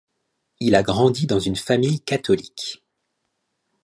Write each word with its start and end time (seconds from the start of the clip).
Il 0.59 0.73
a 0.73 0.81
grandi 0.81 1.27
dans 1.27 1.39
une 1.39 1.55
famille 1.55 2.01
catholique. 2.01 2.83